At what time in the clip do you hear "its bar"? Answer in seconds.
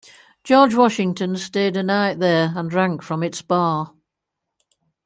3.21-3.93